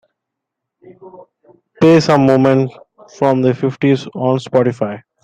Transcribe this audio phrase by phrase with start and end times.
[1.79, 2.71] play some movement
[3.19, 5.03] from the fifties on Spotify